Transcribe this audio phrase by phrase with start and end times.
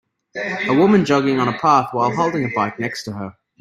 [0.35, 3.37] A woman jogging on a path while holding a bike next to her.